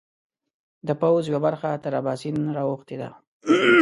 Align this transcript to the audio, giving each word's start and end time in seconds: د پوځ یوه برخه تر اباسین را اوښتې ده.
د 0.87 0.89
پوځ 1.01 1.23
یوه 1.29 1.41
برخه 1.45 1.69
تر 1.83 1.91
اباسین 2.01 2.35
را 2.55 2.63
اوښتې 2.69 2.95
ده. 3.01 3.09